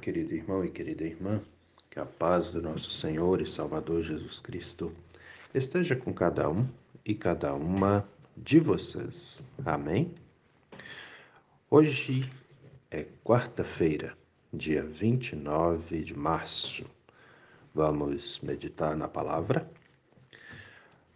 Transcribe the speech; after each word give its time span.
querido 0.00 0.34
irmão 0.34 0.64
e 0.64 0.70
querida 0.70 1.04
irmã, 1.04 1.40
que 1.90 2.00
a 2.00 2.06
paz 2.06 2.50
do 2.50 2.62
nosso 2.62 2.90
Senhor 2.90 3.40
e 3.40 3.46
Salvador 3.46 4.02
Jesus 4.02 4.38
Cristo 4.38 4.92
esteja 5.54 5.94
com 5.94 6.12
cada 6.12 6.48
um 6.48 6.66
e 7.04 7.14
cada 7.14 7.54
uma 7.54 8.08
de 8.36 8.58
vocês. 8.58 9.44
Amém? 9.64 10.14
Hoje 11.70 12.28
é 12.90 13.06
quarta-feira, 13.22 14.16
dia 14.52 14.82
29 14.82 16.02
de 16.02 16.16
março. 16.16 16.84
Vamos 17.74 18.40
meditar 18.40 18.96
na 18.96 19.06
palavra? 19.06 19.70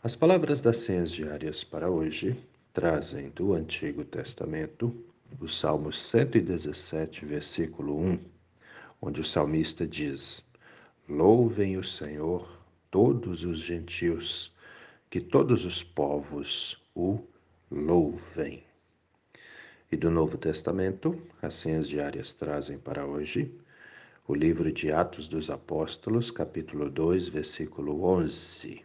As 0.03 0.15
palavras 0.15 0.61
das 0.61 0.79
senhas 0.79 1.11
diárias 1.11 1.65
para 1.65 1.89
hoje 1.89 2.39
trazem 2.73 3.31
do 3.31 3.55
Antigo 3.55 4.05
Testamento 4.05 4.95
o 5.41 5.49
Salmo 5.49 5.93
117, 5.93 7.25
versículo 7.25 7.99
1, 7.99 8.19
onde 9.07 9.21
o 9.21 9.25
salmista 9.25 9.87
diz: 9.87 10.43
Louvem 11.07 11.77
o 11.77 11.85
Senhor 11.85 12.59
todos 12.91 13.45
os 13.45 13.59
gentios, 13.59 14.51
que 15.11 15.21
todos 15.21 15.67
os 15.67 15.83
povos 15.83 16.83
o 16.95 17.19
louvem. 17.71 18.65
E 19.93 19.97
do 19.97 20.11
Novo 20.11 20.39
Testamento, 20.39 21.21
as 21.43 21.55
senhas 21.57 21.87
diárias 21.87 22.33
trazem 22.33 22.79
para 22.79 23.05
hoje 23.05 23.55
o 24.27 24.35
livro 24.35 24.73
de 24.73 24.91
Atos 24.91 25.29
dos 25.29 25.51
Apóstolos, 25.51 26.31
capítulo 26.31 26.89
2, 26.89 27.29
versículo 27.29 28.03
11 28.05 28.83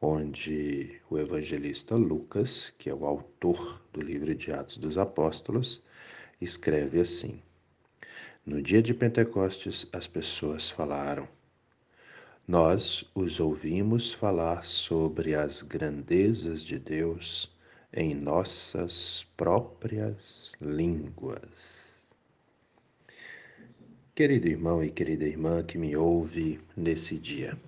onde 0.00 1.00
o 1.08 1.18
evangelista 1.18 1.96
Lucas, 1.96 2.72
que 2.78 2.90
é 2.90 2.94
o 2.94 3.06
autor 3.06 3.80
do 3.90 4.02
livro 4.02 4.34
de 4.34 4.52
Atos 4.52 4.76
dos 4.76 4.98
Apóstolos, 4.98 5.82
escreve 6.40 7.00
assim: 7.00 7.40
No 8.44 8.60
dia 8.60 8.82
de 8.82 8.92
Pentecostes, 8.92 9.86
as 9.92 10.06
pessoas 10.06 10.70
falaram. 10.70 11.28
Nós 12.46 13.04
os 13.14 13.40
ouvimos 13.40 14.12
falar 14.12 14.64
sobre 14.64 15.34
as 15.34 15.62
grandezas 15.62 16.62
de 16.62 16.78
Deus 16.78 17.50
em 17.92 18.14
nossas 18.14 19.26
próprias 19.36 20.52
línguas. 20.60 21.94
Querido 24.14 24.46
irmão 24.46 24.84
e 24.84 24.90
querida 24.90 25.24
irmã 25.24 25.62
que 25.62 25.78
me 25.78 25.96
ouve 25.96 26.60
nesse 26.76 27.18
dia, 27.18 27.58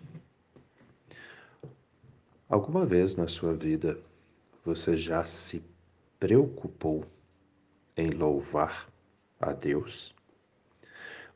Alguma 2.48 2.87
vez 2.87 3.17
na 3.17 3.27
sua 3.27 3.53
vida 3.55 3.98
você 4.65 4.97
já 4.97 5.25
se 5.25 5.61
preocupou 6.20 7.05
em 7.97 8.11
louvar 8.11 8.89
a 9.41 9.53
Deus? 9.53 10.16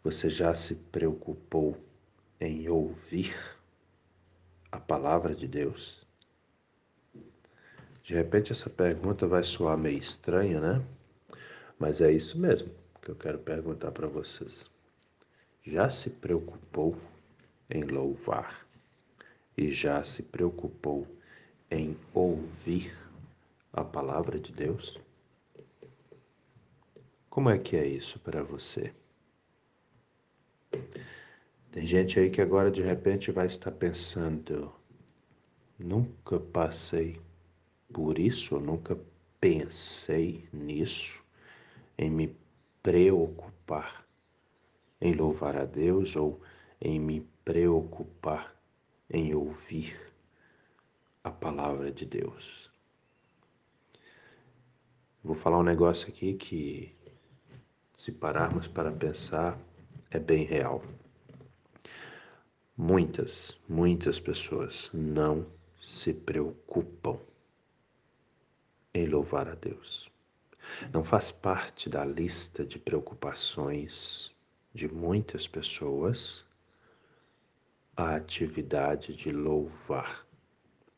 Você 0.03 0.31
já 0.31 0.55
se 0.55 0.75
preocupou 0.75 1.77
em 2.41 2.69
ouvir 2.71 3.37
a 4.73 4.81
palavra 4.81 5.35
de 5.35 5.47
Deus? 5.47 6.01
De 8.03 8.15
repente 8.15 8.51
essa 8.51 8.71
pergunta 8.71 9.27
vai 9.27 9.43
soar 9.43 9.77
meio 9.77 9.99
estranha, 9.99 10.59
né? 10.59 10.83
Mas 11.79 12.01
é 12.01 12.11
isso 12.11 12.39
mesmo 12.39 12.71
que 13.03 13.11
eu 13.11 13.15
quero 13.15 13.39
perguntar 13.39 13.93
para 13.93 14.07
vocês. 14.07 14.71
Já 15.63 15.91
se 15.91 16.09
preocupou 16.09 16.97
em 17.69 17.85
louvar 17.85 18.67
e 19.57 19.71
já 19.71 20.03
se 20.03 20.23
preocupou 20.23 21.07
em 21.71 21.95
ouvir 22.15 22.97
a 23.71 23.85
palavra 23.85 24.39
de 24.39 24.51
Deus? 24.51 24.99
Como 27.29 27.51
é 27.51 27.59
que 27.59 27.77
é 27.77 27.87
isso 27.87 28.19
para 28.19 28.43
você? 28.43 28.95
Tem 31.73 31.87
gente 31.87 32.19
aí 32.19 32.31
que 32.31 32.41
agora 32.41 32.71
de 32.71 32.83
repente 32.83 33.31
vai 33.31 33.47
estar 33.47 33.71
pensando: 33.71 34.73
nunca 35.79 36.39
passei 36.39 37.21
por 37.93 38.19
isso, 38.19 38.55
eu 38.55 38.61
nunca 38.61 38.99
pensei 39.41 40.49
nisso, 40.53 41.23
em 41.97 42.11
me 42.11 42.35
preocupar 42.83 44.05
em 45.01 45.15
louvar 45.15 45.57
a 45.57 45.65
Deus 45.65 46.15
ou 46.15 46.41
em 46.81 47.01
me 47.01 47.21
preocupar 47.45 48.55
em 49.09 49.35
ouvir 49.35 49.97
a 51.25 51.31
palavra 51.31 51.91
de 51.91 52.05
Deus. 52.05 52.71
Vou 55.25 55.35
falar 55.35 55.59
um 55.59 55.63
negócio 55.63 56.09
aqui 56.09 56.35
que, 56.35 56.95
se 57.97 58.13
pararmos 58.13 58.67
para 58.67 58.91
pensar, 58.93 59.59
é 60.11 60.19
bem 60.19 60.45
real. 60.45 60.83
Muitas, 62.77 63.59
muitas 63.69 64.19
pessoas 64.19 64.91
não 64.93 65.47
se 65.83 66.13
preocupam 66.13 67.19
em 68.93 69.07
louvar 69.07 69.49
a 69.49 69.55
Deus. 69.55 70.11
Não 70.93 71.05
faz 71.05 71.31
parte 71.31 71.89
da 71.89 72.05
lista 72.05 72.65
de 72.65 72.79
preocupações 72.79 74.35
de 74.73 74.89
muitas 74.89 75.47
pessoas 75.47 76.45
a 77.97 78.17
atividade 78.17 79.15
de 79.15 79.31
louvar 79.31 80.27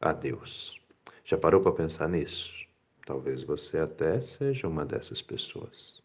a 0.00 0.12
Deus. 0.12 0.80
Já 1.24 1.36
parou 1.36 1.60
para 1.60 1.72
pensar 1.72 2.08
nisso? 2.08 2.52
Talvez 3.04 3.42
você 3.42 3.78
até 3.78 4.20
seja 4.20 4.68
uma 4.68 4.86
dessas 4.86 5.20
pessoas. 5.20 6.00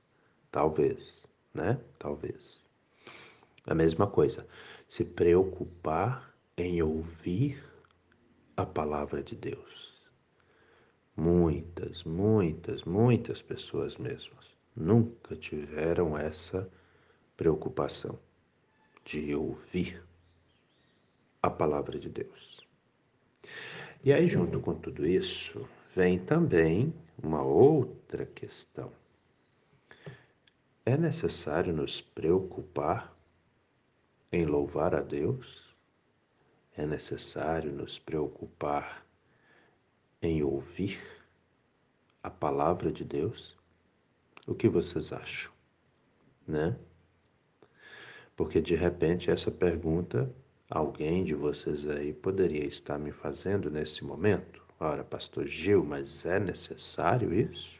Talvez, 0.51 1.27
né? 1.53 1.79
Talvez. 1.99 2.66
A 3.67 3.75
mesma 3.75 4.07
coisa, 4.07 4.47
se 4.87 5.03
preocupar 5.03 6.33
em 6.57 6.81
ouvir 6.81 7.61
a 8.55 8.65
palavra 8.65 9.21
de 9.21 9.35
Deus. 9.35 10.01
Muitas, 11.15 12.05
muitas, 12.05 12.83
muitas 12.85 13.41
pessoas 13.41 13.97
mesmas 13.97 14.55
nunca 14.73 15.35
tiveram 15.35 16.17
essa 16.17 16.69
preocupação 17.35 18.17
de 19.03 19.35
ouvir 19.35 20.01
a 21.41 21.49
palavra 21.49 21.99
de 21.99 22.07
Deus. 22.07 22.65
E 24.03 24.13
aí, 24.13 24.27
junto 24.27 24.61
com 24.61 24.75
tudo 24.75 25.05
isso, 25.05 25.67
vem 25.93 26.17
também 26.17 26.93
uma 27.21 27.43
outra 27.43 28.25
questão. 28.25 28.91
É 30.85 30.95
necessário 30.95 31.73
nos 31.73 31.99
preocupar 31.99 33.16
em 34.31 34.45
louvar 34.45 34.95
a 34.95 35.01
Deus? 35.01 35.75
É 36.75 36.85
necessário 36.85 37.71
nos 37.71 37.97
preocupar 37.97 39.05
em 40.21 40.43
ouvir 40.43 40.99
a 42.21 42.29
palavra 42.29 42.91
de 42.91 43.03
Deus? 43.03 43.55
O 44.45 44.53
que 44.53 44.69
vocês 44.69 45.11
acham, 45.11 45.51
né? 46.47 46.77
Porque 48.35 48.61
de 48.61 48.75
repente 48.75 49.31
essa 49.31 49.49
pergunta 49.49 50.31
Alguém 50.69 51.23
de 51.23 51.33
vocês 51.33 51.87
aí 51.87 52.11
poderia 52.11 52.65
estar 52.65 52.99
me 52.99 53.13
fazendo 53.13 53.71
nesse 53.71 54.03
momento? 54.03 54.61
Ora, 54.77 55.01
Pastor 55.01 55.47
Gil, 55.47 55.81
mas 55.85 56.25
é 56.25 56.41
necessário 56.41 57.33
isso? 57.33 57.79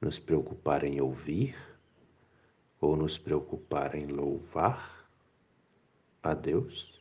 Nos 0.00 0.20
preocupar 0.20 0.84
em 0.84 1.00
ouvir? 1.00 1.56
Ou 2.80 2.96
nos 2.96 3.18
preocupar 3.18 3.96
em 3.96 4.06
louvar 4.06 5.01
a 6.22 6.34
Deus? 6.34 7.00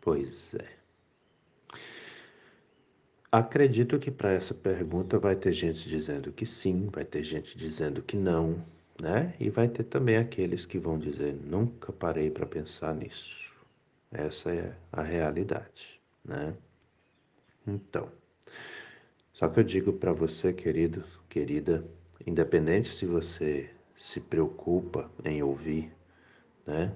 Pois 0.00 0.54
é. 0.54 0.82
Acredito 3.30 3.98
que 3.98 4.10
para 4.10 4.32
essa 4.32 4.54
pergunta 4.54 5.18
vai 5.18 5.34
ter 5.34 5.52
gente 5.52 5.88
dizendo 5.88 6.32
que 6.32 6.44
sim, 6.44 6.88
vai 6.92 7.04
ter 7.04 7.24
gente 7.24 7.56
dizendo 7.56 8.02
que 8.02 8.16
não, 8.16 8.62
né? 9.00 9.34
E 9.40 9.48
vai 9.48 9.68
ter 9.68 9.84
também 9.84 10.16
aqueles 10.18 10.66
que 10.66 10.78
vão 10.78 10.98
dizer: 10.98 11.34
nunca 11.34 11.92
parei 11.92 12.30
para 12.30 12.44
pensar 12.44 12.94
nisso. 12.94 13.50
Essa 14.10 14.54
é 14.54 14.76
a 14.92 15.02
realidade, 15.02 16.00
né? 16.22 16.54
Então, 17.66 18.10
só 19.32 19.48
que 19.48 19.60
eu 19.60 19.64
digo 19.64 19.92
para 19.94 20.12
você, 20.12 20.52
querido, 20.52 21.04
querida, 21.28 21.84
independente 22.26 22.92
se 22.92 23.06
você 23.06 23.70
se 23.96 24.20
preocupa 24.20 25.10
em 25.24 25.42
ouvir, 25.42 25.90
né? 26.66 26.92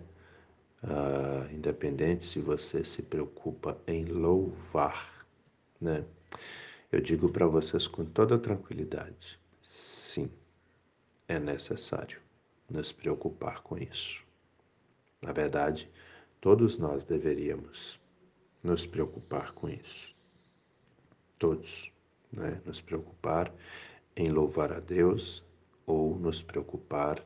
Uh, 0.83 1.53
independente 1.53 2.27
se 2.27 2.39
você 2.39 2.85
se 2.85 3.03
preocupa 3.03 3.77
em 3.87 4.05
louvar, 4.05 5.27
né? 5.81 6.05
Eu 6.93 7.01
digo 7.01 7.29
para 7.29 7.47
vocês 7.47 7.89
com 7.89 8.05
toda 8.05 8.39
tranquilidade, 8.39 9.41
sim, 9.63 10.31
é 11.27 11.39
necessário 11.39 12.21
nos 12.71 12.93
preocupar 12.93 13.63
com 13.63 13.77
isso. 13.79 14.23
Na 15.21 15.33
verdade, 15.33 15.91
todos 16.41 16.79
nós 16.79 17.05
deveríamos 17.05 17.99
nos 18.63 18.87
preocupar 18.87 19.53
com 19.53 19.69
isso. 19.69 20.15
Todos, 21.39 21.91
né? 22.37 22.61
Nos 22.65 22.81
preocupar 22.81 23.53
em 24.15 24.31
louvar 24.31 24.73
a 24.73 24.81
Deus 24.81 25.43
ou 25.87 26.17
nos 26.17 26.43
preocupar 26.43 27.25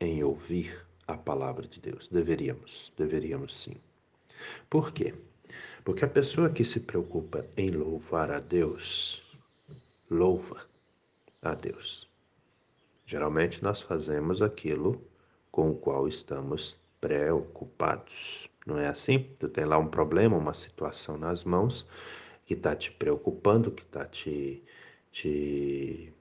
em 0.00 0.22
ouvir 0.22 0.86
a 1.06 1.16
palavra 1.16 1.66
de 1.66 1.80
Deus. 1.80 2.08
Deveríamos, 2.08 2.92
deveríamos 2.96 3.56
sim. 3.56 3.76
Por 4.68 4.92
quê? 4.92 5.14
Porque 5.84 6.04
a 6.04 6.08
pessoa 6.08 6.50
que 6.50 6.64
se 6.64 6.80
preocupa 6.80 7.44
em 7.56 7.70
louvar 7.70 8.30
a 8.30 8.38
Deus, 8.38 9.22
louva 10.10 10.64
a 11.42 11.54
Deus. 11.54 12.08
Geralmente 13.04 13.62
nós 13.62 13.82
fazemos 13.82 14.40
aquilo 14.40 15.02
com 15.50 15.70
o 15.70 15.74
qual 15.74 16.08
estamos 16.08 16.76
preocupados. 17.00 18.48
Não 18.66 18.78
é 18.78 18.86
assim? 18.86 19.28
Tu 19.38 19.48
tem 19.48 19.64
lá 19.64 19.76
um 19.76 19.88
problema, 19.88 20.36
uma 20.36 20.54
situação 20.54 21.18
nas 21.18 21.44
mãos 21.44 21.86
que 22.46 22.54
está 22.54 22.74
te 22.74 22.90
preocupando, 22.90 23.70
que 23.70 23.82
está 23.82 24.04
te, 24.04 24.62
te, 25.10 26.12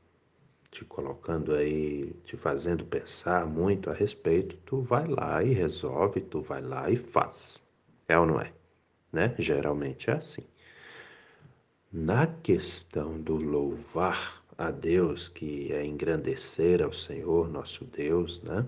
te 0.71 0.85
colocando 0.85 1.53
aí, 1.53 2.13
te 2.23 2.37
fazendo 2.37 2.85
pensar 2.85 3.45
muito 3.45 3.89
a 3.89 3.93
respeito, 3.93 4.57
tu 4.65 4.81
vai 4.81 5.05
lá 5.05 5.43
e 5.43 5.53
resolve, 5.53 6.21
tu 6.21 6.41
vai 6.41 6.61
lá 6.61 6.89
e 6.89 6.95
faz. 6.95 7.61
É 8.07 8.17
ou 8.17 8.25
não 8.25 8.39
é? 8.39 8.53
Né? 9.11 9.35
Geralmente 9.37 10.09
é 10.09 10.13
assim. 10.13 10.43
Na 11.91 12.25
questão 12.25 13.21
do 13.21 13.35
louvar 13.35 14.41
a 14.57 14.71
Deus, 14.71 15.27
que 15.27 15.73
é 15.73 15.85
engrandecer 15.85 16.81
ao 16.81 16.93
Senhor 16.93 17.49
nosso 17.49 17.83
Deus, 17.83 18.41
né? 18.41 18.65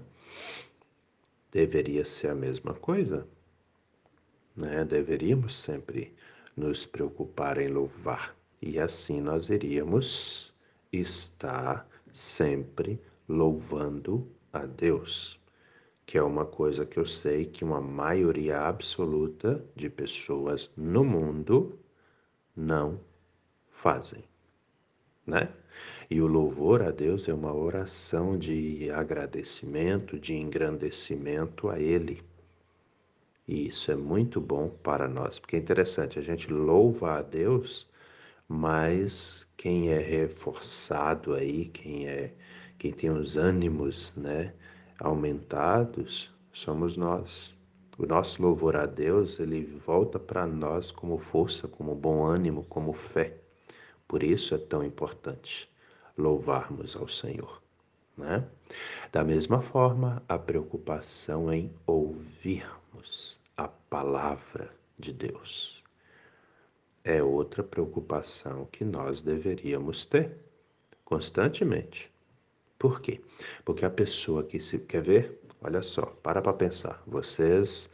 Deveria 1.51 2.03
ser 2.03 2.29
a 2.29 2.35
mesma 2.35 2.73
coisa, 2.73 3.25
né? 4.55 4.83
Deveríamos 4.83 5.55
sempre 5.55 6.13
nos 6.57 6.85
preocupar 6.85 7.57
em 7.59 7.69
louvar 7.69 8.35
e 8.61 8.77
assim 8.77 9.21
nós 9.21 9.49
iríamos 9.49 10.53
estar 10.91 11.87
sempre 12.13 12.99
louvando 13.27 14.27
a 14.51 14.65
Deus, 14.65 15.39
que 16.05 16.17
é 16.17 16.23
uma 16.23 16.45
coisa 16.45 16.85
que 16.85 16.97
eu 16.97 17.05
sei 17.05 17.45
que 17.45 17.63
uma 17.63 17.81
maioria 17.81 18.61
absoluta 18.61 19.63
de 19.75 19.89
pessoas 19.89 20.69
no 20.77 21.03
mundo 21.03 21.79
não 22.55 22.99
fazem, 23.71 24.23
né? 25.25 25.49
E 26.09 26.21
o 26.21 26.27
louvor 26.27 26.83
a 26.83 26.91
Deus 26.91 27.27
é 27.27 27.33
uma 27.33 27.53
oração 27.53 28.37
de 28.37 28.91
agradecimento, 28.91 30.19
de 30.19 30.35
engrandecimento 30.35 31.69
a 31.69 31.79
Ele. 31.79 32.21
E 33.47 33.67
isso 33.67 33.91
é 33.91 33.95
muito 33.95 34.39
bom 34.39 34.69
para 34.69 35.07
nós, 35.07 35.39
porque 35.39 35.55
é 35.55 35.59
interessante, 35.59 36.19
a 36.19 36.21
gente 36.21 36.51
louva 36.51 37.17
a 37.17 37.21
Deus, 37.21 37.89
mas 38.47 39.47
quem 39.57 39.89
é 39.89 39.99
reforçado 39.99 41.33
aí, 41.33 41.65
quem 41.65 42.07
é 42.07 42.33
quem 42.83 42.91
tem 42.91 43.09
os 43.09 43.37
ânimos, 43.37 44.13
né, 44.15 44.53
aumentados, 44.99 46.29
somos 46.51 46.97
nós. 46.97 47.55
O 47.97 48.05
nosso 48.05 48.41
louvor 48.41 48.75
a 48.75 48.85
Deus, 48.85 49.39
ele 49.39 49.63
volta 49.85 50.19
para 50.19 50.45
nós 50.45 50.91
como 50.91 51.17
força, 51.17 51.65
como 51.65 51.95
bom 51.95 52.25
ânimo, 52.25 52.65
como 52.65 52.91
fé. 52.91 53.37
Por 54.05 54.21
isso 54.21 54.53
é 54.53 54.57
tão 54.57 54.83
importante 54.83 55.69
louvarmos 56.17 56.97
ao 56.97 57.07
Senhor. 57.07 57.61
Né? 58.17 58.43
Da 59.13 59.23
mesma 59.23 59.61
forma, 59.61 60.21
a 60.27 60.37
preocupação 60.37 61.53
em 61.53 61.71
ouvirmos 61.87 63.37
a 63.55 63.67
palavra 63.67 64.69
de 64.99 65.13
Deus 65.13 65.82
é 67.03 67.21
outra 67.21 67.63
preocupação 67.63 68.67
que 68.71 68.85
nós 68.85 69.21
deveríamos 69.21 70.05
ter 70.05 70.37
constantemente. 71.03 72.11
Por 72.79 73.01
quê? 73.01 73.21
Porque 73.63 73.85
a 73.85 73.89
pessoa 73.89 74.43
que 74.43 74.59
se 74.59 74.79
quer 74.79 75.01
ver, 75.01 75.39
olha 75.61 75.81
só, 75.81 76.05
para 76.23 76.41
para 76.41 76.53
pensar. 76.53 77.01
Vocês 77.05 77.89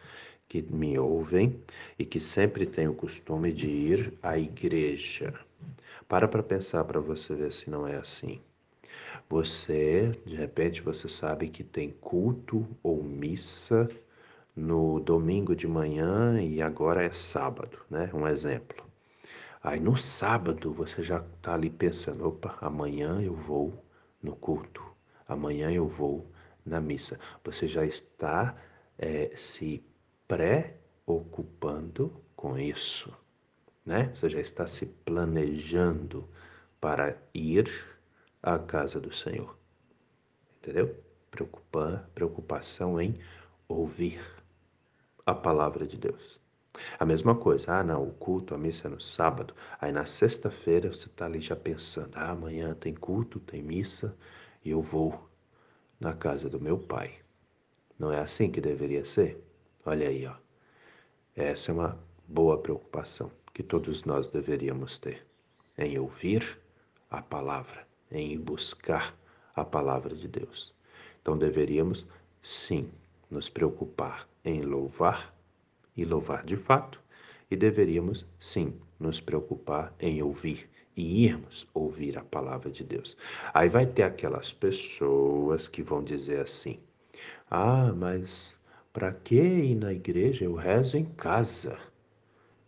que 0.48 0.62
me 0.64 0.98
ouvem 0.98 1.62
e 1.98 2.06
que 2.06 2.20
sempre 2.20 2.66
têm 2.66 2.88
o 2.88 2.94
costume 2.94 3.52
de 3.52 3.70
ir 3.70 4.14
à 4.22 4.38
igreja. 4.38 5.34
Para 6.08 6.28
para 6.28 6.42
pensar 6.42 6.84
para 6.86 7.00
você 7.00 7.36
ver 7.36 7.54
se 7.54 7.70
não 7.70 7.88
é 7.88 7.98
assim. 7.98 8.42
Você, 9.30 10.12
de 10.26 10.36
repente, 10.36 10.82
você 10.82 11.08
sabe 11.08 11.50
que 11.50 11.64
tem 11.64 11.92
culto 12.02 12.66
ou 12.82 13.04
missa 13.04 13.88
no 14.56 15.00
domingo 15.00 15.56
de 15.56 15.68
manhã 15.68 16.42
e 16.42 16.62
agora 16.62 17.04
é 17.04 17.12
sábado, 17.12 17.78
né? 17.90 18.10
Um 18.14 18.28
exemplo. 18.28 18.88
Aí 19.62 19.80
no 19.80 19.98
sábado 19.98 20.72
você 20.72 21.04
já 21.04 21.18
está 21.18 21.54
ali 21.54 21.70
pensando: 21.70 22.28
opa, 22.28 22.58
amanhã 22.62 23.22
eu 23.22 23.34
vou 23.36 23.84
no 24.24 24.36
culto, 24.36 24.82
amanhã 25.28 25.70
eu 25.72 25.88
vou 25.88 26.26
na 26.66 26.80
missa. 26.80 27.20
Você 27.44 27.68
já 27.68 27.86
está 27.86 28.56
é, 28.98 29.32
se 29.36 29.84
preocupando 30.28 32.24
com 32.36 32.58
isso, 32.58 33.14
né? 33.86 34.12
Você 34.16 34.30
já 34.30 34.40
está 34.40 34.66
se 34.66 34.86
planejando 34.86 36.28
para 36.80 37.18
ir 37.34 37.70
à 38.42 38.58
casa 38.58 39.00
do 39.00 39.14
Senhor, 39.14 39.58
entendeu? 40.58 40.96
Preocupa, 41.30 42.10
preocupação 42.16 43.00
em 43.02 43.20
ouvir 43.68 44.22
a 45.26 45.36
palavra 45.36 45.86
de 45.86 45.98
Deus. 45.98 46.40
A 46.98 47.06
mesma 47.06 47.36
coisa, 47.36 47.74
ah 47.74 47.84
não, 47.84 48.04
o 48.04 48.12
culto, 48.14 48.54
a 48.54 48.58
missa 48.58 48.88
é 48.88 48.92
no 48.92 49.02
sábado. 49.02 49.54
Aí 49.80 49.92
na 49.92 50.06
sexta-feira 50.06 50.92
você 50.92 51.08
está 51.08 51.26
ali 51.26 51.40
já 51.40 51.56
pensando, 51.56 52.12
ah, 52.16 52.31
amanhã 52.31 52.74
tem 52.74 52.94
culto, 52.94 53.40
tem 53.40 53.62
missa 53.62 54.16
e 54.64 54.72
eu 54.72 54.81
vou 54.81 55.30
na 56.00 56.14
casa 56.14 56.50
do 56.50 56.60
meu 56.60 56.78
pai. 56.78 57.14
Não 57.98 58.12
é 58.12 58.20
assim 58.20 58.50
que 58.50 58.62
deveria 58.62 59.04
ser? 59.04 59.44
Olha 59.86 60.08
aí, 60.08 60.26
ó. 60.26 60.36
Essa 61.36 61.72
é 61.72 61.74
uma 61.74 62.00
boa 62.28 62.58
preocupação 62.58 63.32
que 63.54 63.64
todos 63.64 64.04
nós 64.06 64.28
deveríamos 64.28 64.98
ter, 64.98 65.25
em 65.78 65.98
ouvir 66.00 66.60
a 67.10 67.22
palavra, 67.22 67.88
em 68.12 68.38
buscar 68.40 69.16
a 69.56 69.66
palavra 69.66 70.16
de 70.16 70.28
Deus. 70.28 70.74
Então 71.22 71.38
deveríamos, 71.38 72.08
sim, 72.42 72.90
nos 73.30 73.50
preocupar 73.50 74.28
em 74.44 74.62
louvar 74.62 75.34
e 76.01 76.06
louvar 76.06 76.44
de 76.44 76.56
fato, 76.56 77.01
e 77.51 77.56
deveríamos, 77.56 78.25
sim, 78.40 78.74
nos 79.00 79.19
preocupar 79.19 79.94
em 80.00 80.22
ouvir 80.22 80.69
e 80.96 81.24
irmos 81.25 81.68
ouvir 81.74 82.18
a 82.18 82.24
palavra 82.24 82.69
de 82.69 82.84
Deus. 82.84 83.16
Aí 83.54 83.69
vai 83.69 83.86
ter 83.86 84.04
aquelas 84.04 84.51
pessoas 84.51 85.68
que 85.68 85.81
vão 85.81 86.04
dizer 86.04 86.42
assim: 86.42 86.80
ah, 87.50 87.94
mas 87.96 88.58
para 88.91 89.12
que 89.12 89.36
ir 89.36 89.75
na 89.75 89.94
igreja? 89.94 90.46
Eu 90.46 90.56
rezo 90.56 90.98
em 90.98 91.06
casa. 91.06 91.77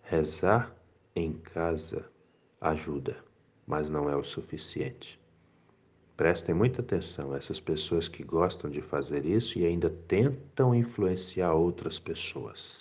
Rezar 0.03 0.75
em 1.15 1.33
casa 1.33 2.05
ajuda, 2.59 3.17
mas 3.65 3.89
não 3.89 4.09
é 4.09 4.15
o 4.15 4.23
suficiente. 4.23 5.19
Prestem 6.15 6.53
muita 6.53 6.81
atenção, 6.81 7.35
essas 7.35 7.59
pessoas 7.59 8.07
que 8.07 8.23
gostam 8.23 8.69
de 8.69 8.81
fazer 8.81 9.25
isso 9.25 9.57
e 9.57 9.65
ainda 9.65 9.89
tentam 9.89 10.75
influenciar 10.75 11.53
outras 11.53 11.97
pessoas. 11.97 12.80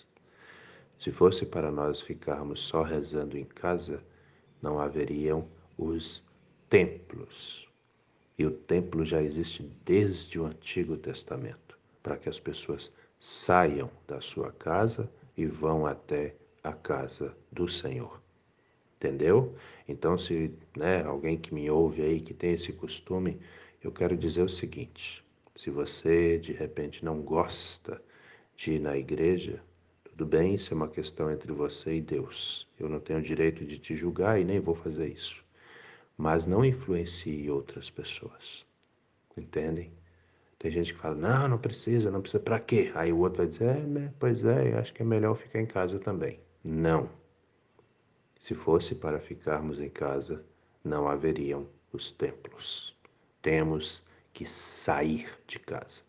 Se 1.00 1.10
fosse 1.10 1.46
para 1.46 1.70
nós 1.70 2.02
ficarmos 2.02 2.60
só 2.60 2.82
rezando 2.82 3.38
em 3.38 3.44
casa, 3.44 4.04
não 4.60 4.78
haveriam 4.78 5.48
os 5.78 6.22
templos. 6.68 7.66
E 8.38 8.44
o 8.44 8.50
templo 8.50 9.02
já 9.02 9.22
existe 9.22 9.62
desde 9.82 10.38
o 10.38 10.44
Antigo 10.44 10.98
Testamento, 10.98 11.78
para 12.02 12.18
que 12.18 12.28
as 12.28 12.38
pessoas 12.38 12.92
saiam 13.18 13.90
da 14.06 14.20
sua 14.20 14.52
casa 14.52 15.10
e 15.34 15.46
vão 15.46 15.86
até 15.86 16.34
a 16.62 16.74
casa 16.74 17.34
do 17.50 17.66
Senhor. 17.66 18.20
Entendeu? 18.96 19.54
Então, 19.88 20.18
se 20.18 20.52
né, 20.76 21.02
alguém 21.02 21.38
que 21.38 21.54
me 21.54 21.70
ouve 21.70 22.02
aí 22.02 22.20
que 22.20 22.34
tem 22.34 22.52
esse 22.52 22.74
costume, 22.74 23.40
eu 23.82 23.90
quero 23.90 24.14
dizer 24.14 24.42
o 24.42 24.50
seguinte: 24.50 25.24
se 25.56 25.70
você 25.70 26.38
de 26.38 26.52
repente 26.52 27.02
não 27.02 27.22
gosta 27.22 28.02
de 28.54 28.74
ir 28.74 28.80
na 28.80 28.98
igreja, 28.98 29.62
tudo 30.10 30.26
bem, 30.26 30.54
isso 30.54 30.74
é 30.74 30.76
uma 30.76 30.88
questão 30.88 31.30
entre 31.30 31.52
você 31.52 31.94
e 31.94 32.00
Deus. 32.00 32.68
Eu 32.78 32.88
não 32.88 33.00
tenho 33.00 33.22
direito 33.22 33.64
de 33.64 33.78
te 33.78 33.96
julgar 33.96 34.40
e 34.40 34.44
nem 34.44 34.60
vou 34.60 34.74
fazer 34.74 35.08
isso. 35.08 35.44
Mas 36.16 36.46
não 36.46 36.64
influencie 36.64 37.50
outras 37.50 37.88
pessoas. 37.88 38.66
Entendem? 39.36 39.90
Tem 40.58 40.70
gente 40.70 40.92
que 40.92 41.00
fala: 41.00 41.14
não, 41.14 41.48
não 41.48 41.58
precisa, 41.58 42.10
não 42.10 42.20
precisa, 42.20 42.42
para 42.42 42.60
quê? 42.60 42.92
Aí 42.94 43.12
o 43.12 43.18
outro 43.18 43.38
vai 43.38 43.46
dizer: 43.46 43.76
é, 43.76 43.80
né, 43.80 44.12
pois 44.18 44.44
é, 44.44 44.78
acho 44.78 44.92
que 44.92 45.00
é 45.00 45.04
melhor 45.04 45.34
ficar 45.34 45.60
em 45.60 45.66
casa 45.66 45.98
também. 45.98 46.38
Não. 46.62 47.08
Se 48.38 48.54
fosse 48.54 48.94
para 48.94 49.18
ficarmos 49.18 49.80
em 49.80 49.88
casa, 49.88 50.44
não 50.84 51.08
haveriam 51.08 51.66
os 51.92 52.12
templos. 52.12 52.94
Temos 53.40 54.04
que 54.32 54.44
sair 54.44 55.28
de 55.46 55.58
casa. 55.58 56.02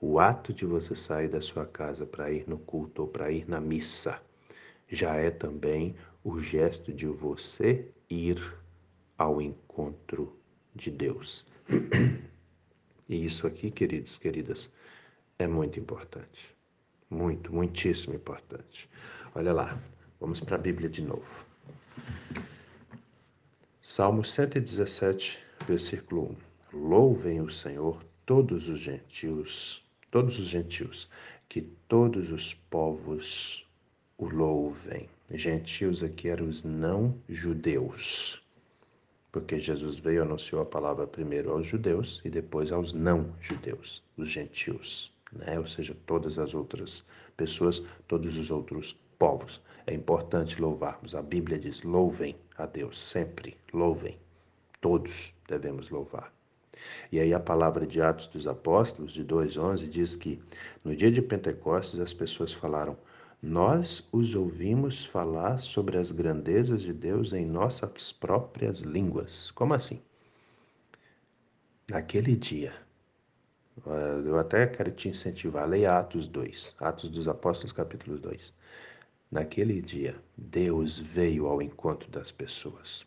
O 0.00 0.20
ato 0.20 0.52
de 0.52 0.66
você 0.66 0.94
sair 0.94 1.28
da 1.28 1.40
sua 1.40 1.66
casa 1.66 2.04
para 2.04 2.30
ir 2.30 2.46
no 2.46 2.58
culto 2.58 3.02
ou 3.02 3.08
para 3.08 3.30
ir 3.30 3.48
na 3.48 3.60
missa 3.60 4.20
já 4.88 5.16
é 5.16 5.30
também 5.30 5.96
o 6.22 6.38
gesto 6.38 6.92
de 6.92 7.06
você 7.06 7.88
ir 8.10 8.40
ao 9.16 9.40
encontro 9.40 10.36
de 10.74 10.90
Deus. 10.90 11.46
E 13.08 13.24
isso 13.24 13.46
aqui, 13.46 13.70
queridos, 13.70 14.16
queridas, 14.16 14.72
é 15.38 15.46
muito 15.46 15.78
importante. 15.78 16.54
Muito, 17.08 17.52
muitíssimo 17.52 18.14
importante. 18.14 18.90
Olha 19.34 19.52
lá, 19.52 19.80
vamos 20.20 20.40
para 20.40 20.56
a 20.56 20.58
Bíblia 20.58 20.88
de 20.88 21.02
novo. 21.02 21.46
Salmo 23.80 24.24
117, 24.24 25.40
versículo 25.68 26.36
1. 26.72 26.78
Louvem 26.78 27.40
o 27.40 27.48
Senhor 27.48 28.04
todos 28.26 28.68
os 28.68 28.80
gentios, 28.80 29.85
todos 30.16 30.38
os 30.38 30.46
gentios, 30.46 31.10
que 31.46 31.60
todos 31.60 32.32
os 32.32 32.54
povos 32.54 33.66
o 34.16 34.26
louvem. 34.26 35.10
Gentios 35.30 36.02
aqui 36.02 36.30
eram 36.30 36.48
os 36.48 36.64
não 36.64 37.14
judeus, 37.28 38.42
porque 39.30 39.58
Jesus 39.58 39.98
veio 39.98 40.20
e 40.20 40.22
anunciou 40.22 40.62
a 40.62 40.64
palavra 40.64 41.06
primeiro 41.06 41.50
aos 41.50 41.66
judeus 41.66 42.22
e 42.24 42.30
depois 42.30 42.72
aos 42.72 42.94
não 42.94 43.30
judeus, 43.42 44.02
os 44.16 44.30
gentios, 44.30 45.12
né? 45.30 45.58
ou 45.58 45.66
seja, 45.66 45.94
todas 46.06 46.38
as 46.38 46.54
outras 46.54 47.04
pessoas, 47.36 47.82
todos 48.08 48.38
os 48.38 48.50
outros 48.50 48.98
povos. 49.18 49.60
É 49.86 49.92
importante 49.92 50.58
louvarmos. 50.58 51.14
A 51.14 51.20
Bíblia 51.20 51.58
diz: 51.58 51.82
louvem 51.82 52.34
a 52.56 52.64
Deus 52.64 52.98
sempre, 53.04 53.54
louvem. 53.70 54.16
Todos 54.80 55.34
devemos 55.46 55.90
louvar. 55.90 56.35
E 57.10 57.20
aí 57.20 57.32
a 57.32 57.40
palavra 57.40 57.86
de 57.86 58.00
Atos 58.00 58.26
dos 58.28 58.46
Apóstolos, 58.46 59.12
de 59.12 59.24
2,11, 59.24 59.88
diz 59.88 60.14
que 60.14 60.40
no 60.84 60.94
dia 60.94 61.10
de 61.10 61.22
Pentecostes 61.22 62.00
as 62.00 62.12
pessoas 62.12 62.52
falaram: 62.52 62.96
Nós 63.42 64.06
os 64.12 64.34
ouvimos 64.34 65.04
falar 65.04 65.58
sobre 65.58 65.98
as 65.98 66.12
grandezas 66.12 66.82
de 66.82 66.92
Deus 66.92 67.32
em 67.32 67.46
nossas 67.46 68.12
próprias 68.12 68.80
línguas. 68.80 69.50
Como 69.52 69.74
assim? 69.74 70.00
Naquele 71.88 72.34
dia, 72.34 72.72
eu 74.24 74.38
até 74.38 74.66
quero 74.66 74.90
te 74.90 75.08
incentivar, 75.08 75.68
leia 75.68 75.98
Atos 75.98 76.26
2, 76.26 76.74
Atos 76.80 77.10
dos 77.10 77.28
Apóstolos, 77.28 77.72
capítulo 77.72 78.18
2. 78.18 78.52
Naquele 79.30 79.82
dia, 79.82 80.16
Deus 80.36 80.98
veio 80.98 81.46
ao 81.46 81.60
encontro 81.60 82.10
das 82.10 82.30
pessoas, 82.30 83.04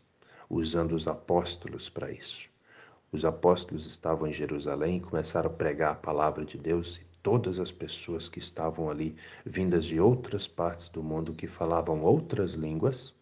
usando 0.50 0.94
os 0.94 1.08
apóstolos 1.08 1.90
para 1.90 2.12
isso. 2.12 2.49
Os 3.12 3.26
apóstolos 3.26 3.88
estavam 3.88 4.28
em 4.28 4.34
Jerusalém 4.34 4.98
e 4.98 5.02
começaram 5.02 5.50
a 5.50 5.54
pregar 5.54 5.94
a 5.94 5.96
palavra 5.96 6.46
de 6.46 6.58
Deus 6.58 6.98
e 6.98 7.06
todas 7.24 7.60
as 7.60 7.72
pessoas 7.72 8.30
que 8.30 8.40
estavam 8.40 8.90
ali, 8.90 9.16
vindas 9.44 9.86
de 9.86 10.00
outras 10.00 10.48
partes 10.48 10.90
do 10.90 11.02
mundo 11.02 11.34
que 11.34 11.48
falavam 11.48 12.02
outras 12.04 12.54
línguas, 12.54 13.16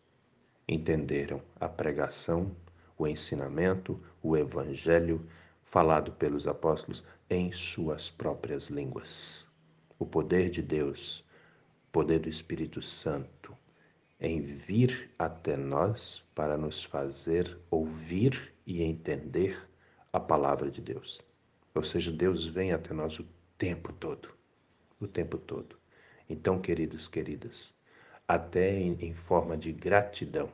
entenderam 0.67 1.41
a 1.59 1.69
pregação, 1.69 2.51
o 2.97 3.07
ensinamento, 3.07 3.99
o 4.21 4.35
evangelho 4.35 5.25
falado 5.63 6.11
pelos 6.11 6.47
apóstolos 6.47 7.03
em 7.29 7.51
suas 7.51 8.09
próprias 8.09 8.69
línguas. 8.69 9.47
O 9.97 10.05
poder 10.05 10.49
de 10.49 10.61
Deus, 10.61 11.23
o 11.87 11.91
poder 11.91 12.19
do 12.19 12.29
Espírito 12.29 12.81
Santo, 12.81 13.55
em 14.19 14.41
vir 14.41 15.11
até 15.17 15.55
nós 15.55 16.23
para 16.33 16.57
nos 16.57 16.83
fazer 16.83 17.57
ouvir 17.69 18.53
e 18.65 18.81
entender 18.83 19.66
a 20.17 20.19
palavra 20.19 20.71
de 20.71 20.81
Deus. 20.81 21.21
Ou 21.75 21.83
seja, 21.83 22.11
Deus 22.11 22.47
vem 22.47 22.73
até 22.73 22.93
nós 22.93 23.19
o 23.19 23.25
tempo 23.57 23.93
todo. 23.93 24.29
O 24.99 25.07
tempo 25.07 25.37
todo. 25.37 25.77
Então, 26.27 26.59
queridos, 26.59 27.07
queridas, 27.07 27.71
até 28.27 28.77
em, 28.77 28.97
em 28.99 29.13
forma 29.13 29.55
de 29.55 29.71
gratidão, 29.71 30.51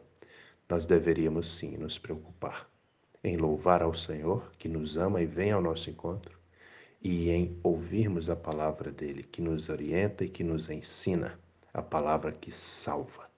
nós 0.69 0.85
deveríamos 0.85 1.49
sim 1.49 1.77
nos 1.77 1.97
preocupar 1.97 2.69
em 3.23 3.37
louvar 3.37 3.81
ao 3.81 3.93
Senhor, 3.93 4.51
que 4.59 4.67
nos 4.67 4.97
ama 4.97 5.21
e 5.21 5.25
vem 5.25 5.51
ao 5.51 5.61
nosso 5.61 5.89
encontro, 5.89 6.37
e 7.01 7.29
em 7.29 7.57
ouvirmos 7.63 8.29
a 8.29 8.35
palavra 8.35 8.91
dele, 8.91 9.23
que 9.23 9.41
nos 9.41 9.69
orienta 9.69 10.25
e 10.25 10.29
que 10.29 10.43
nos 10.43 10.69
ensina, 10.69 11.39
a 11.73 11.81
palavra 11.81 12.33
que 12.33 12.51
salva. 12.51 13.29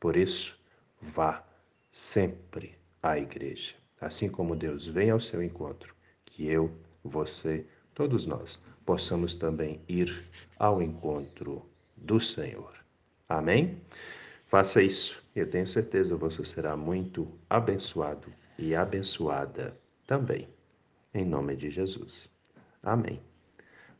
Por 0.00 0.16
isso, 0.16 0.58
vá 1.02 1.44
sempre 1.92 2.78
à 3.02 3.18
igreja. 3.18 3.74
Assim 4.00 4.28
como 4.28 4.54
Deus 4.54 4.86
vem 4.86 5.10
ao 5.10 5.20
seu 5.20 5.42
encontro, 5.42 5.94
que 6.24 6.46
eu, 6.46 6.70
você, 7.02 7.66
todos 7.94 8.26
nós 8.26 8.60
possamos 8.84 9.34
também 9.34 9.80
ir 9.88 10.24
ao 10.58 10.82
encontro 10.82 11.64
do 11.96 12.20
Senhor. 12.20 12.72
Amém? 13.28 13.80
Faça 14.46 14.82
isso. 14.82 15.22
Eu 15.34 15.48
tenho 15.48 15.66
certeza 15.66 16.16
você 16.16 16.44
será 16.44 16.76
muito 16.76 17.26
abençoado 17.50 18.32
e 18.58 18.74
abençoada 18.74 19.76
também. 20.06 20.48
Em 21.12 21.24
nome 21.24 21.56
de 21.56 21.70
Jesus. 21.70 22.30
Amém. 22.82 23.20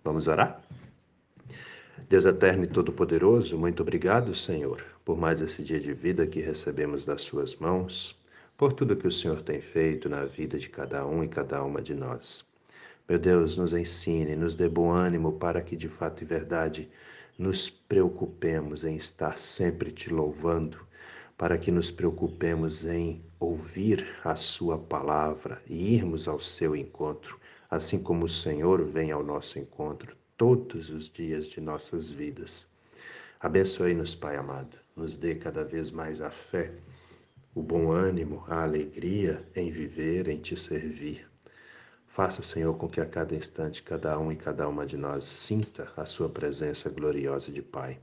Vamos 0.05 0.29
orar? 0.29 0.63
Deus 2.09 2.25
eterno 2.25 2.65
e 2.65 2.69
todo-poderoso, 2.69 3.59
muito 3.59 3.83
obrigado, 3.83 4.35
Senhor, 4.35 4.85
por 5.05 5.19
mais 5.19 5.41
esse 5.41 5.65
dia 5.65 5.81
de 5.81 5.93
vida 5.93 6.27
que 6.27 6.41
recebemos 6.41 7.05
das 7.05 7.23
Suas 7.23 7.57
mãos 7.57 8.17
por 8.57 8.73
tudo 8.73 8.97
que 8.97 9.07
o 9.07 9.13
Senhor 9.13 9.43
tem 9.43 9.61
feito 9.61 10.09
na 10.09 10.25
vida 10.25 10.59
de 10.59 10.71
cada 10.71 11.07
um 11.07 11.23
e 11.23 11.29
cada 11.29 11.63
uma 11.63 11.83
de 11.83 11.95
nós. 11.95 12.45
Meu 13.07 13.19
Deus, 13.19 13.57
nos 13.57 13.75
ensine, 13.75 14.35
nos 14.35 14.55
dê 14.55 14.69
bom 14.69 14.91
ânimo 14.91 15.33
para 15.33 15.61
que 15.61 15.77
de 15.77 15.89
fato 15.89 16.23
e 16.23 16.25
verdade 16.25 16.89
nos 17.39 17.69
preocupemos 17.69 18.83
em 18.85 18.97
estar 18.97 19.39
sempre 19.39 19.93
te 19.93 20.11
louvando, 20.11 20.79
para 21.37 21.59
que 21.59 21.71
nos 21.71 21.91
preocupemos 21.91 22.87
em 22.87 23.23
ouvir 23.39 24.09
a 24.25 24.35
Sua 24.35 24.79
palavra 24.79 25.61
e 25.67 25.95
irmos 25.95 26.27
ao 26.27 26.41
seu 26.41 26.75
encontro, 26.75 27.39
assim 27.71 28.03
como 28.03 28.25
o 28.25 28.29
Senhor 28.29 28.83
vem 28.87 29.11
ao 29.11 29.23
nosso 29.23 29.59
encontro 29.59 30.17
todos 30.35 30.89
os 30.89 31.11
dias 31.11 31.47
de 31.47 31.61
nossas 31.61 32.11
vidas. 32.11 32.67
Abençoe-nos, 33.39 34.15
Pai 34.15 34.37
amado, 34.37 34.79
nos 34.97 35.19
dê 35.19 35.35
cada 35.35 35.63
vez 35.63 35.91
mais 35.91 36.23
a 36.23 36.31
fé 36.31 36.73
o 37.57 37.63
bom 37.63 37.91
ânimo, 37.91 38.45
a 38.49 38.65
alegria 38.65 39.43
em 39.57 39.71
viver, 39.71 40.29
em 40.29 40.39
te 40.39 40.55
servir. 40.55 41.27
Faça, 42.07 42.43
Senhor, 42.43 42.77
com 42.77 42.87
que 42.87 43.01
a 43.01 43.07
cada 43.07 43.35
instante 43.35 43.83
cada 43.83 44.19
um 44.19 44.31
e 44.31 44.37
cada 44.37 44.69
uma 44.69 44.85
de 44.85 44.99
nós 44.99 45.25
sinta 45.25 45.91
a 45.97 46.05
sua 46.05 46.29
presença 46.29 46.91
gloriosa 46.91 47.51
de 47.51 47.63
Pai. 47.63 47.99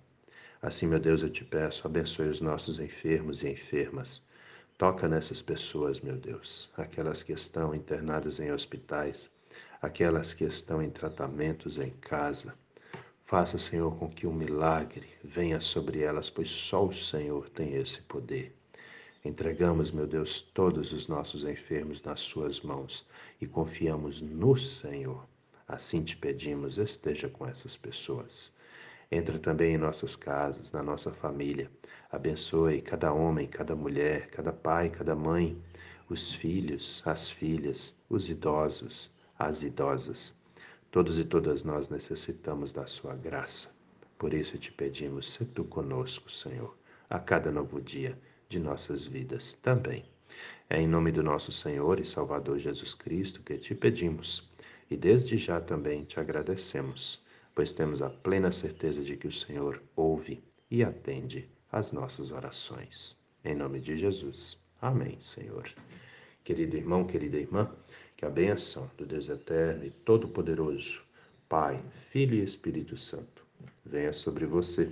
Assim, 0.60 0.88
meu 0.88 1.00
Deus, 1.00 1.22
eu 1.22 1.30
te 1.30 1.46
peço, 1.46 1.86
abençoe 1.86 2.30
os 2.30 2.42
nossos 2.42 2.80
enfermos 2.80 3.44
e 3.44 3.50
enfermas. 3.50 4.26
Toca 4.76 5.08
nessas 5.08 5.40
pessoas, 5.44 6.02
meu 6.02 6.16
Deus, 6.16 6.72
aquelas 6.76 7.22
que 7.22 7.34
estão 7.34 7.76
internadas 7.76 8.40
em 8.40 8.52
hospitais, 8.52 9.30
aquelas 9.80 10.34
que 10.34 10.46
estão 10.46 10.82
em 10.82 10.90
tratamentos 10.90 11.78
em 11.78 11.92
casa. 11.92 12.56
Faça, 13.24 13.60
Senhor, 13.60 13.96
com 14.00 14.10
que 14.10 14.26
um 14.26 14.34
milagre 14.34 15.08
venha 15.24 15.60
sobre 15.60 16.02
elas, 16.02 16.28
pois 16.28 16.50
só 16.50 16.88
o 16.88 16.92
Senhor 16.92 17.52
tem 17.52 17.76
esse 17.76 18.02
poder. 18.02 18.52
Entregamos, 19.26 19.90
meu 19.90 20.06
Deus, 20.06 20.42
todos 20.42 20.92
os 20.92 21.08
nossos 21.08 21.46
enfermos 21.46 22.04
nas 22.04 22.20
Suas 22.20 22.60
mãos 22.60 23.08
e 23.40 23.48
confiamos 23.48 24.22
no 24.22 24.58
Senhor. 24.58 25.26
Assim 25.66 26.04
te 26.04 26.18
pedimos, 26.18 26.78
esteja 26.78 27.30
com 27.30 27.48
essas 27.48 27.78
pessoas. 27.78 28.52
Entra 29.10 29.40
também 29.40 29.76
em 29.76 29.78
nossas 29.78 30.18
casas, 30.18 30.74
na 30.74 30.84
nossa 30.84 31.10
família. 31.10 31.72
Abençoe 32.12 32.82
cada 32.82 33.14
homem, 33.14 33.48
cada 33.48 33.74
mulher, 33.74 34.28
cada 34.28 34.52
pai, 34.52 34.90
cada 34.90 35.16
mãe, 35.16 35.58
os 36.10 36.34
filhos, 36.34 37.02
as 37.06 37.32
filhas, 37.32 37.96
os 38.10 38.30
idosos, 38.30 39.10
as 39.40 39.64
idosas. 39.64 40.34
Todos 40.92 41.18
e 41.18 41.24
todas 41.24 41.64
nós 41.64 41.88
necessitamos 41.88 42.74
da 42.74 42.86
Sua 42.86 43.16
graça. 43.16 43.74
Por 44.18 44.34
isso 44.34 44.58
te 44.58 44.70
pedimos, 44.70 45.32
se 45.32 45.46
tu 45.46 45.64
conosco, 45.64 46.30
Senhor, 46.30 46.76
a 47.10 47.20
cada 47.20 47.50
novo 47.54 47.80
dia 47.80 48.18
de 48.54 48.60
nossas 48.60 49.04
vidas 49.04 49.54
também. 49.54 50.06
É 50.70 50.80
em 50.80 50.88
nome 50.88 51.12
do 51.12 51.24
nosso 51.24 51.52
Senhor 51.52 52.00
e 52.00 52.06
Salvador 52.06 52.60
Jesus 52.60 52.94
Cristo 52.94 53.42
que 53.42 53.58
te 53.58 53.74
pedimos 53.74 54.48
e 54.92 54.96
desde 54.96 55.38
já 55.38 55.60
também 55.60 56.04
te 56.04 56.20
agradecemos, 56.20 57.20
pois 57.56 57.72
temos 57.72 58.00
a 58.00 58.12
plena 58.12 58.52
certeza 58.52 59.02
de 59.02 59.18
que 59.18 59.28
o 59.28 59.32
Senhor 59.32 59.82
ouve 59.96 60.44
e 60.70 60.84
atende 60.84 61.50
às 61.72 61.92
nossas 61.92 62.30
orações. 62.32 63.18
Em 63.44 63.56
nome 63.56 63.80
de 63.80 63.98
Jesus. 63.98 64.62
Amém, 64.80 65.18
Senhor. 65.20 65.68
Querido 66.44 66.78
irmão, 66.78 67.08
querida 67.08 67.38
irmã, 67.38 67.72
que 68.16 68.24
a 68.24 68.30
benção 68.30 68.88
do 68.96 69.04
Deus 69.04 69.30
Eterno 69.30 69.84
e 69.84 69.90
Todo-Poderoso, 69.90 71.02
Pai, 71.50 71.84
Filho 72.12 72.36
e 72.36 72.44
Espírito 72.44 72.96
Santo, 72.96 73.44
venha 73.84 74.14
sobre 74.14 74.46
você 74.46 74.92